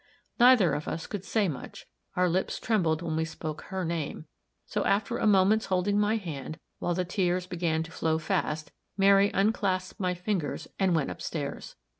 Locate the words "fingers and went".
10.15-11.11